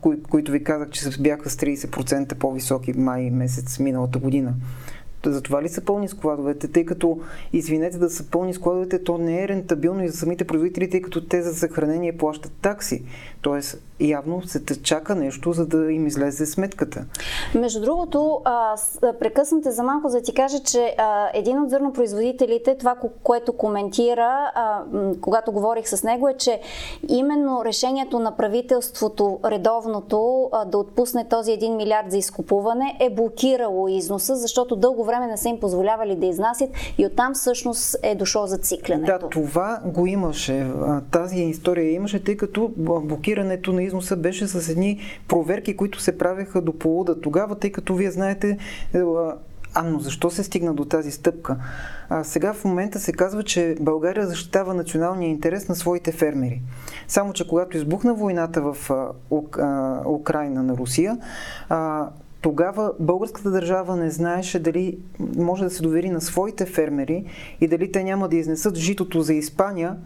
[0.00, 4.55] кои, които ви казах, че бяха с 30% по-високи май месец миналата година.
[5.24, 6.68] За това ли са пълни складовете?
[6.68, 7.20] Тъй като,
[7.52, 11.24] извинете, да са пълни складовете, то не е рентабилно и за самите производители, тъй като
[11.24, 13.05] те за съхранение плащат такси.
[13.42, 17.04] Тоест, явно се чака нещо, за да им излезе сметката.
[17.54, 18.40] Между другото,
[19.20, 20.96] прекъснате за малко, за да ти кажа, че
[21.35, 24.52] един от зърнопроизводителите, това, което коментира,
[25.20, 26.61] когато говорих с него, е, че
[27.09, 34.37] именно решението на правителството, редовното, да отпусне този 1 милиард за изкупуване, е блокирало износа,
[34.37, 38.59] защото дълго време не са им позволявали да изнасят и оттам всъщност е дошло за
[38.59, 39.18] циклянето.
[39.20, 40.70] Да, това го имаше.
[41.11, 46.61] Тази история имаше, тъй като блокирането на износа беше с едни проверки, които се правеха
[46.61, 48.59] до полуда тогава, тъй като вие знаете,
[48.94, 48.99] е,
[49.75, 51.57] а, но защо се стигна до тази стъпка?
[52.09, 56.62] А, сега в момента се казва, че България защитава националния интерес на своите фермери.
[57.09, 61.18] Само, че когато избухна войната в а, Украина на Русия,
[61.68, 62.09] а,
[62.40, 64.99] тогава българската държава не знаеше дали
[65.37, 67.25] може да се довери на своите фермери
[67.61, 69.96] и дали те няма да изнесат житото за Испания,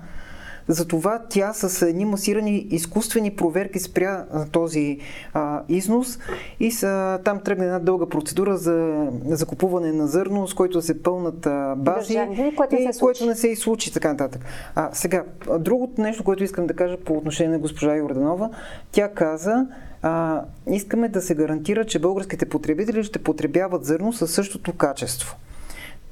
[0.70, 4.98] затова тя с едни масирани изкуствени проверки спря този
[5.34, 6.18] а, износ
[6.60, 11.46] и са, там тръгна една дълга процедура за закупуване на зърно, с който се пълнат
[11.46, 14.44] а, бази, Държави, което, и, не се което не се и случи, така нататък.
[14.74, 15.24] А, сега,
[15.58, 18.50] другото нещо, което искам да кажа по отношение на госпожа Йорданова,
[18.92, 19.66] тя каза,
[20.02, 25.36] а, искаме да се гарантира, че българските потребители ще потребяват зърно със същото качество.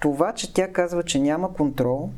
[0.00, 2.10] Това, че тя казва, че няма контрол,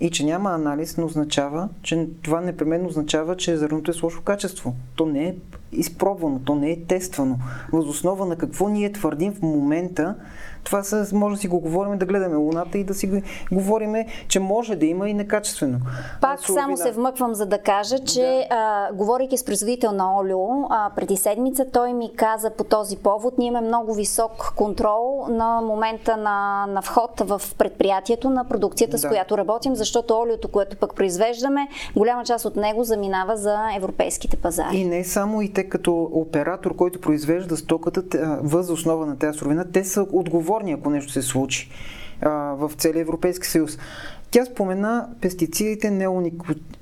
[0.00, 4.22] и че няма анализ, не означава, че това непременно означава, че зърното е с лошо
[4.22, 4.74] качество.
[4.96, 5.34] То не е
[5.72, 7.38] изпробвано, то не е тествано.
[7.72, 10.14] Възоснова на какво ние твърдим в момента
[10.64, 13.22] Това са, може да си го говорим, да гледаме Луната и да си
[13.52, 13.94] говорим,
[14.28, 15.78] че може да има и некачествено.
[16.20, 16.62] Пак Суровина.
[16.62, 18.56] само се вмъквам за да кажа, че да.
[18.56, 23.38] а, говорейки с производител на олио, а, преди седмица той ми каза по този повод,
[23.38, 29.02] ние имаме много висок контрол на момента на, на вход в предприятието на продукцията, с
[29.02, 29.08] да.
[29.08, 34.76] която работим, защото олиото, което пък произвеждаме, голяма част от него заминава за европейските пазари.
[34.76, 38.02] И не само и те като оператор, който произвежда стоката
[38.42, 41.70] въз основа на тази суровина, те са отговорни, ако нещо се случи
[42.22, 43.78] в целия Европейски съюз.
[44.30, 46.16] Тя спомена пестицидите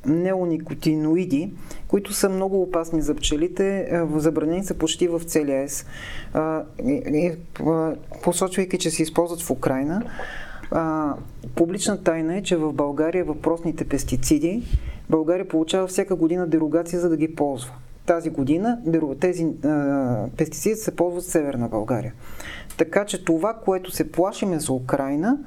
[0.07, 1.51] неоникотиноиди,
[1.89, 3.89] които са много опасни за пчелите.
[4.15, 5.87] Забранени са почти в целия ЕС.
[8.23, 10.03] Посочвайки, че се използват в Украина,
[11.55, 14.63] публична тайна е, че в България въпросните пестициди
[15.11, 17.73] България получава всяка година дерогация, за да ги ползва.
[18.07, 18.79] Тази година
[19.21, 22.15] тези а, пестициди се ползват в Северна България.
[22.77, 25.39] Така че това, което се плашиме за Украина,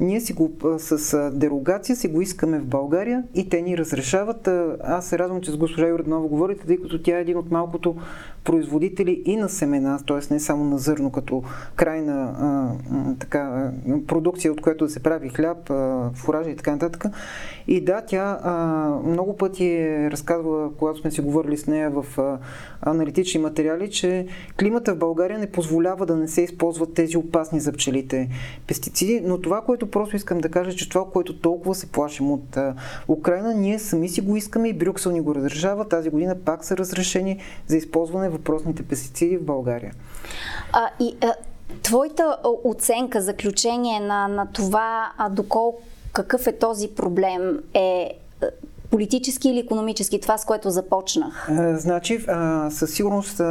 [0.00, 4.48] ние си го с дерогация си го искаме в България и те ни разрешават.
[4.82, 7.96] Аз се радвам, че с госпожа Юрданова говорите, тъй като тя е един от малкото
[8.44, 10.34] производители и на семена, т.е.
[10.34, 11.42] не само на зърно, като
[11.76, 13.72] крайна а, така,
[14.06, 17.04] продукция, от която да се прави хляб, а, фуражи и така нататък.
[17.66, 18.54] И да, тя а,
[19.06, 22.38] много пъти е разказвала, когато сме си говорили с нея в а,
[22.80, 24.26] аналитични материали, че
[24.60, 28.28] климата в България не позволява да не се използват тези опасни за пчелите
[28.66, 32.56] пестициди, но това, което просто искам да кажа, че това, което толкова се плашим от
[32.56, 32.74] а,
[33.08, 35.88] Украина, ние сами си го искаме и Брюксел ни го разрешава.
[35.88, 39.94] Тази година пак са разрешени за използване въпросните пестициди в България.
[40.72, 41.34] А, и, а,
[41.82, 48.18] твоята оценка, заключение на, на това, а, доколко какъв е този проблем е
[48.90, 51.48] политически или економически, това с което започнах?
[51.50, 53.44] А, значи, а, със сигурност а,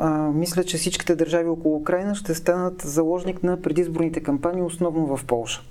[0.00, 5.24] а, мисля, че всичките държави около Украина ще станат заложник на предизборните кампании, основно в
[5.24, 5.62] Полша.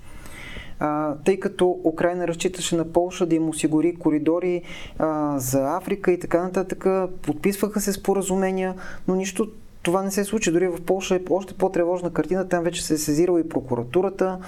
[1.24, 4.62] Тъй като Украина разчиташе на Полша да им осигури коридори
[4.98, 6.86] а, за Африка и така нататък,
[7.22, 8.74] подписваха се споразумения,
[9.08, 9.48] но нищо
[9.82, 10.52] това не се случи.
[10.52, 12.48] Дори в Польша е още по-тревожна картина.
[12.48, 14.38] Там вече се е сезирала и прокуратурата.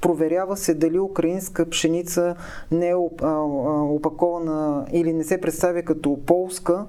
[0.00, 2.36] Проверява се дали украинска пшеница
[2.70, 6.86] не е опакована или не се представя като полска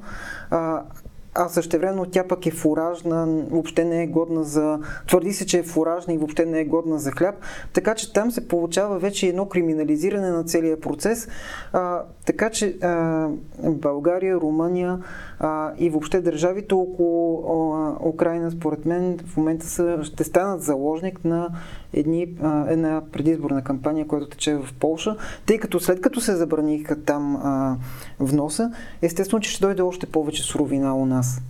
[1.36, 4.80] а същевременно тя пък е фуражна, въобще не е годна за...
[5.08, 7.36] Твърди се, че е фуражна и въобще не е годна за хляб,
[7.74, 11.28] така че там се получава вече едно криминализиране на целия процес.
[11.74, 13.28] А, така че а,
[13.64, 15.00] България, Румъния
[15.40, 17.44] а, и въобще държавите около
[17.74, 21.50] а, Украина, според мен, в момента са, ще станат заложник на
[21.94, 27.04] едни, а, една предизборна кампания, която тече в Полша, тъй като след като се забраниха
[27.04, 27.78] там а,
[28.20, 28.72] вноса,
[29.02, 31.42] естествено, че ще дойде още повече суровина у нас.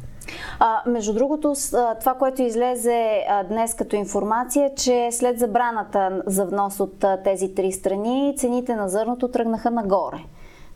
[0.60, 1.54] А, между другото,
[2.00, 8.34] това, което излезе днес като информация, че след забраната за внос от тези три страни,
[8.38, 10.18] цените на зърното тръгнаха нагоре.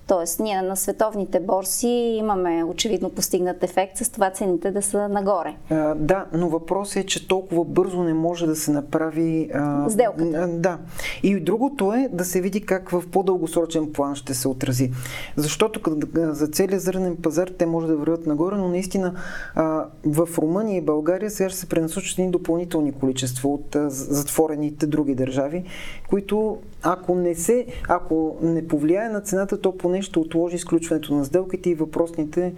[0.10, 5.56] Тоест, ние на световните борси имаме очевидно постигнат ефект с това цените да са нагоре.
[5.70, 9.50] А, да, но въпросът е, че толкова бързо не може да се направи...
[9.54, 10.38] А, Сделката.
[10.38, 10.78] А, да.
[11.24, 14.92] И другото е да се види как в по-дългосрочен план ще се отрази.
[15.36, 19.14] Защото за целият зърнен пазар те може да вървят нагоре, но наистина
[19.56, 24.88] а, в Румъния и България сега ще се пренасочат ни допълнителни количества от а, затворените
[24.88, 25.64] други държави,
[26.10, 31.26] които ако не се, ако не повлияе на цената, то поне ще отложи изключването на
[31.26, 32.54] сделките и въпросните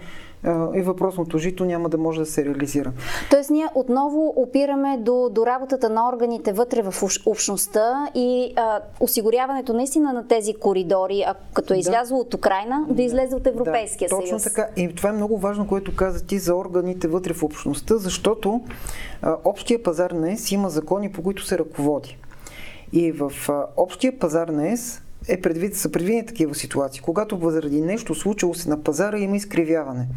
[0.74, 2.92] и въпросното жито няма да може да се реализира.
[3.30, 6.94] Тоест ние отново опираме до, до работата на органите вътре в
[7.26, 12.22] общността и а, осигуряването наистина на тези коридори, а като е излязло да.
[12.22, 14.42] от Украина, да излезе от Европейския да, точно съюз.
[14.42, 14.68] Точно така.
[14.76, 18.60] И това е много важно, което каза ти за органите вътре в общността, защото
[19.22, 22.18] а, общия пазар на ЕС има закони, по които се ръководи.
[22.92, 23.32] И в
[23.76, 27.00] общия пазар на ЕС е предвид, са предвидени такива ситуации.
[27.00, 30.08] Когато заради нещо случило се на пазара има изкривяване.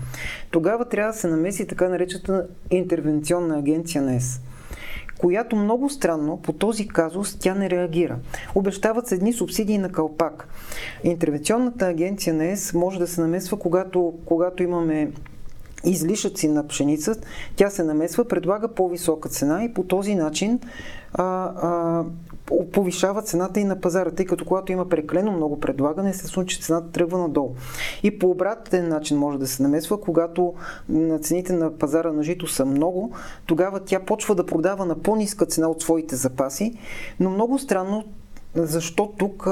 [0.51, 4.41] Тогава трябва да се намеси така наречената интервенционна агенция на ЕС
[5.17, 8.17] която много странно по този казус тя не реагира.
[8.55, 10.47] Обещават се едни субсидии на калпак.
[11.03, 15.11] Интервенционната агенция на ЕС може да се намесва, когато, когато имаме
[15.83, 17.15] излишъци на пшеница,
[17.55, 20.59] тя се намесва, предлага по-висока цена и по този начин
[21.13, 22.03] а, а,
[22.71, 26.91] повишава цената и на пазара, тъй като когато има преклено много предлагане, се случи цената
[26.91, 27.55] тръгва надолу.
[28.03, 30.53] И по обратен начин може да се намесва, когато
[30.89, 33.11] на цените на пазара на жито са много,
[33.45, 36.77] тогава тя почва да продава на по-ниска цена от своите запаси,
[37.19, 38.03] но много странно
[38.55, 39.47] защо тук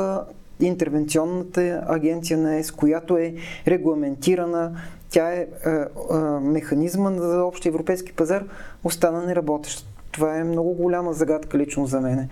[0.59, 3.33] интервенционната агенция на ЕС, която е
[3.67, 4.71] регламентирана,
[5.13, 8.43] тя е, е, е механизма за общия европейски пазар,
[8.84, 9.88] остана неработеща.
[10.12, 12.30] Това е много голяма загадка лично за мен.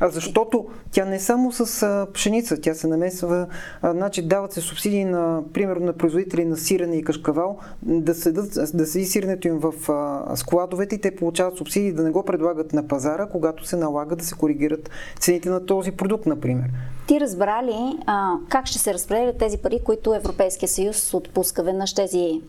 [0.00, 3.46] А защото тя не е само с а, пшеница, тя се намесва,
[3.82, 8.58] а, значи дават се субсидии на, примерно, на производители на сирене и кашкавал, да седат,
[8.74, 12.72] да седи сиренето им в а, складовете и те получават субсидии да не го предлагат
[12.72, 16.70] на пазара, когато се налага да се коригират цените на този продукт, например.
[17.06, 21.94] Ти разбра ли а, как ще се разпределят тези пари, които Европейския съюз отпуска веднъж
[21.94, 22.40] тези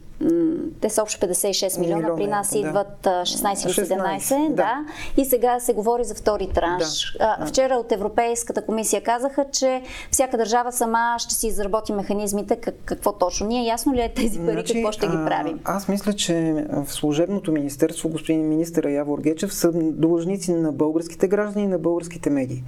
[0.82, 2.60] те са общо 56 милиона, милиона при нас да.
[2.60, 4.56] идват 16 или 17, 16, да.
[4.56, 4.86] да.
[5.18, 7.18] И сега се говори за втори транш.
[7.20, 7.46] Да.
[7.48, 9.82] Вчера от Европейската комисия казаха, че
[10.12, 13.48] всяка държава сама ще си изработи механизмите как, какво точно.
[13.48, 15.60] Ние ясно ли е тези пари, значи, какво ще ги правим?
[15.64, 21.66] Аз мисля, че в служебното министерство, господин министър Явор Гечев, са длъжници на българските граждани
[21.66, 22.64] и на българските медии.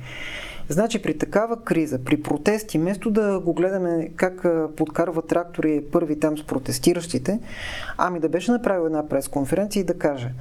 [0.70, 4.46] Значи при такава криза, при протести, вместо да го гледаме как
[4.76, 7.40] подкарва трактори първи там с протестиращите,
[7.98, 10.34] ами да беше направил една пресконференция и да каже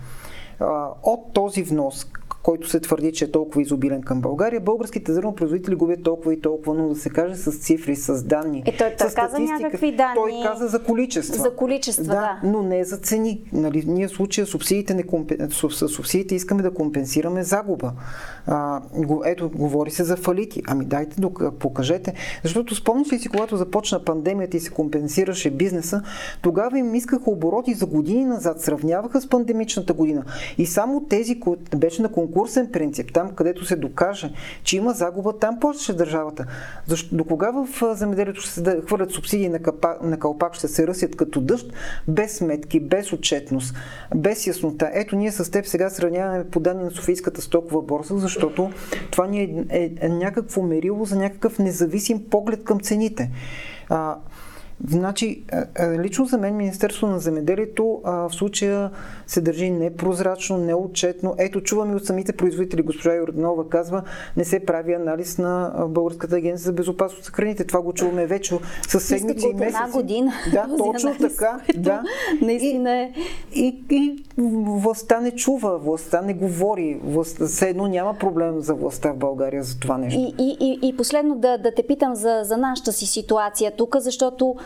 [1.02, 2.06] от този внос,
[2.42, 6.74] който се твърди, че е толкова изобилен към България, българските зърнопроизводители губят толкова и толкова,
[6.74, 8.62] но да се каже с цифри, с данни.
[8.66, 10.14] И той, той каза някакви данни.
[10.14, 11.42] Той каза за количества.
[11.42, 12.10] За количества, да.
[12.10, 12.40] да.
[12.44, 13.40] Но не за цени.
[13.52, 15.50] Нали, ние в случая субсидиите, не компен...
[15.50, 17.92] с субсидиите искаме да компенсираме загуба.
[18.46, 18.80] А,
[19.24, 20.62] ето, говори се за фалити.
[20.66, 21.22] Ами дайте,
[21.58, 22.14] покажете.
[22.44, 26.02] Защото спомняш ли си, когато започна пандемията и се компенсираше бизнеса,
[26.42, 30.24] тогава им искаха обороти за години назад, сравняваха с пандемичната година.
[30.58, 35.38] И само тези, които беше на конкурсен принцип, там където се докаже, че има загуба,
[35.38, 36.46] там плащаше държавата.
[36.86, 40.86] Защо, до кога в земеделието ще се хвърлят субсидии на, капа, на калпак, ще се
[40.86, 41.72] ръсят като дъжд,
[42.08, 43.74] без сметки, без отчетност,
[44.14, 44.90] без яснота.
[44.92, 48.70] Ето ние с теб сега сравняваме по данни на Софийската стокова борса, защото
[49.10, 53.30] това ни е, е, е някакво мерило за някакъв независим поглед към цените.
[53.88, 54.16] А,
[54.86, 55.42] Значи,
[55.98, 58.90] лично за мен Министерство на земеделието в случая
[59.26, 61.34] се държи непрозрачно, неотчетно.
[61.38, 62.82] Ето, чуваме от самите производители.
[62.82, 64.02] Госпожа Йорданова казва,
[64.36, 67.64] не се прави анализ на Българската агенция за безопасност на храните.
[67.64, 68.58] Това го чуваме вече
[68.88, 69.76] с седмици и месеци.
[69.76, 70.32] една година.
[70.52, 71.60] Да, точно анализ, така.
[71.76, 72.02] Да.
[72.42, 73.12] Наистина е.
[73.54, 74.24] И, и, и
[74.66, 77.00] властта не чува, властта не говори.
[77.04, 80.20] Властта, все едно няма проблем за властта в България за това нещо.
[80.20, 83.96] И, и, и, и последно да, да те питам за, за нашата си ситуация тук,
[83.98, 84.56] защото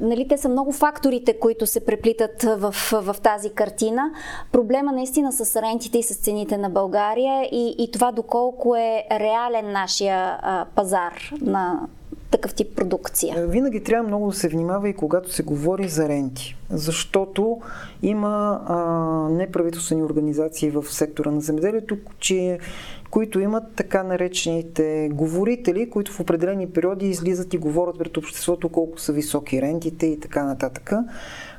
[0.00, 4.10] нали, те са много факторите, които се преплитат в, в тази картина.
[4.52, 9.72] Проблема наистина с рентите и с цените на България и, и това доколко е реален
[9.72, 11.88] нашия а, пазар на
[12.30, 13.34] такъв тип продукция?
[13.38, 17.60] Е, винаги трябва много да се внимава и когато се говори за ренти, защото
[18.02, 18.76] има а,
[19.30, 22.58] неправителствени организации в сектора на земеделието, че
[23.10, 29.00] които имат така наречените говорители, които в определени периоди излизат и говорят пред обществото колко
[29.00, 30.92] са високи рентите и така нататък.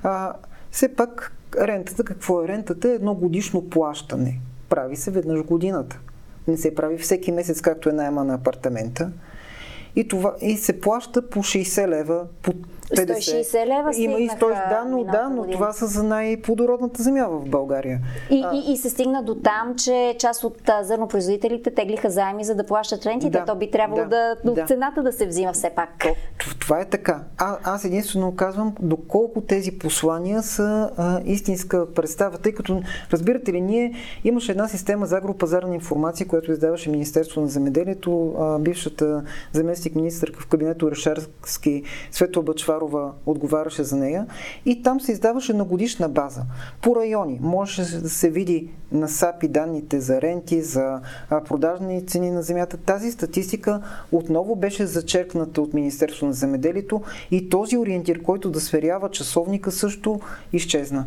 [0.03, 0.33] А,
[0.71, 2.89] все пак рентата, какво е рентата?
[2.89, 4.39] Е едно годишно плащане.
[4.69, 5.99] Прави се веднъж годината.
[6.47, 9.11] Не се прави всеки месец, както е найема на апартамента.
[9.95, 12.53] И, това, и се плаща по 60 лева, по
[12.95, 17.49] 160 лева Има и 100, да, но, да, но това са за най-плодородната земя в
[17.49, 17.99] България.
[18.29, 18.55] И, а...
[18.55, 23.05] и, и се стигна до там, че част от зърнопроизводителите теглиха заеми за да плащат
[23.05, 23.39] рентите.
[23.39, 25.89] Да, То би трябвало да, да, да, цената да се взима все пак.
[25.99, 27.23] То, това е така.
[27.37, 32.81] А, аз единствено казвам доколко тези послания са а, истинска представа, тъй като,
[33.11, 38.59] разбирате ли, ние имаше една система за агропазарна информация, която издаваше Министерство на земеделието, а,
[38.59, 44.25] бившата заместник министър в кабинето Решарски Светло Бачва Кацарова отговаряше за нея
[44.65, 46.41] и там се издаваше на годишна база.
[46.81, 52.41] По райони можеше да се види на САПИ данните за ренти, за продажни цени на
[52.41, 52.77] земята.
[52.77, 57.01] Тази статистика отново беше зачеркната от Министерство на земеделието
[57.31, 60.19] и този ориентир, който да сверява часовника също
[60.53, 61.05] изчезна.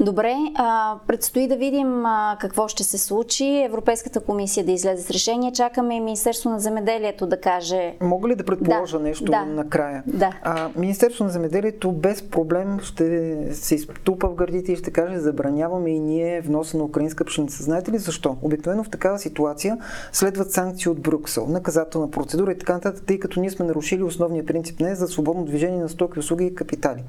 [0.00, 3.62] Добре, а, предстои да видим а, какво ще се случи.
[3.64, 5.52] Европейската комисия да излезе с решение.
[5.52, 7.94] Чакаме и Министерство на земеделието да каже.
[8.00, 10.02] Мога ли да предположа да, нещо да, накрая?
[10.06, 10.32] Да.
[10.42, 15.90] А, Министерство на земеделието без проблем ще се изтупа в гърдите и ще каже забраняваме
[15.90, 17.62] и ние вноса на украинска пшеница.
[17.62, 18.36] Знаете ли защо?
[18.42, 19.78] Обикновено в такава ситуация
[20.12, 24.46] следват санкции от Брюксел, наказателна процедура и така нататък, тъй като ние сме нарушили основния
[24.46, 27.04] принцип не за свободно движение на стоки, услуги и капитали.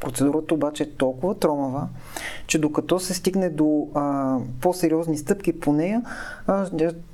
[0.00, 1.85] Процедурата обаче е толкова тромава,
[2.46, 6.02] че докато се стигне до а, по-сериозни стъпки по нея,
[6.46, 6.66] а,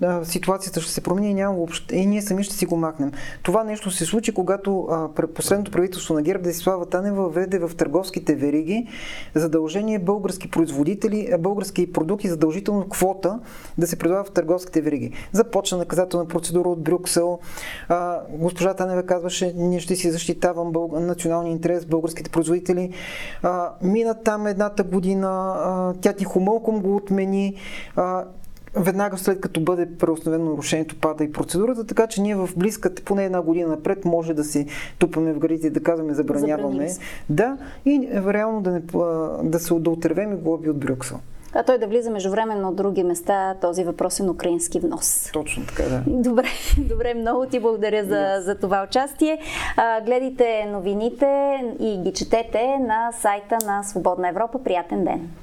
[0.02, 1.96] а, ситуацията ще се промени и няма въобще.
[1.96, 3.12] И ние сами ще си го махнем.
[3.42, 8.34] Това нещо се случи, когато а, последното правителство на ГЕРБ Десислава Танева введе в търговските
[8.34, 8.88] вериги
[9.34, 13.40] задължение български производители, български продукти, задължително квота
[13.78, 15.12] да се предлагат в търговските вериги.
[15.32, 17.38] Започна наказателна процедура от Брюксел.
[17.88, 20.92] А, госпожа Танева казваше, ние ще си защитавам бълг...
[20.92, 22.92] националния интерес, българските производители.
[23.42, 27.54] А, мина там една едната година, а, тя тихомълком го отмени.
[27.96, 28.24] А,
[28.76, 33.24] веднага след като бъде преустановено нарушението, пада и процедурата, така че ние в близката, поне
[33.24, 34.66] една година напред, може да си
[34.98, 36.88] тупаме в гърдите и да казваме забраняваме.
[37.28, 38.80] Да, и реално да, не,
[39.42, 41.18] да се да отървем и глоби от Брюксел
[41.54, 45.30] а той да влиза междувременно от други места, този въпрос е на украински внос.
[45.32, 46.02] Точно така, да.
[46.06, 46.48] Добре,
[46.78, 48.38] добре много ти благодаря за, yes.
[48.38, 49.38] за това участие.
[49.76, 54.58] А, гледайте новините и ги четете на сайта на Свободна Европа.
[54.64, 55.30] Приятен ден!